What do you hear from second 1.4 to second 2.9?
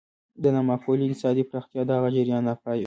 پراختیا دغه جریان ناپایه و.